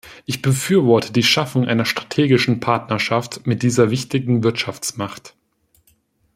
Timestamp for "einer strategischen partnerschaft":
1.67-3.45